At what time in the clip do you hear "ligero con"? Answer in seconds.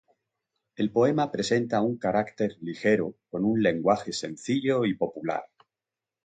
2.61-3.45